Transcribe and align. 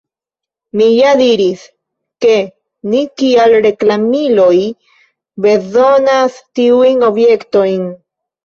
Mi 0.79 0.85
ja 0.99 1.09
diris, 1.19 1.65
ke 2.25 2.37
ni 2.93 3.03
kiel 3.23 3.55
reklamiloj 3.67 4.57
bezonas 5.47 6.41
tiujn 6.63 7.09
objektojn. 7.13 7.89